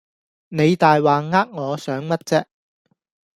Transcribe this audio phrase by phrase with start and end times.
[0.47, 2.45] 你大話呃我想乜啫